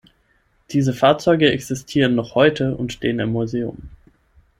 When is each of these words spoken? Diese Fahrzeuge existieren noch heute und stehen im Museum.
Diese 0.71 0.95
Fahrzeuge 0.95 1.51
existieren 1.51 2.15
noch 2.15 2.33
heute 2.33 2.75
und 2.75 2.91
stehen 2.91 3.19
im 3.19 3.31
Museum. 3.33 3.91